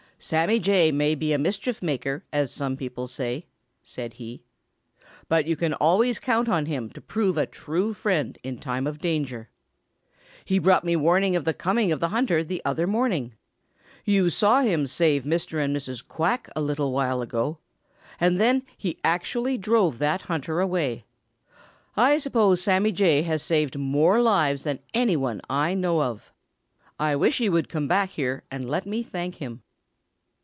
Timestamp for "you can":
5.47-5.73